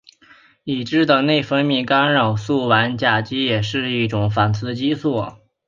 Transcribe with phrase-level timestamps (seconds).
[0.63, 5.23] 已知的内分泌干扰素烷基酚也是一种仿雌激素。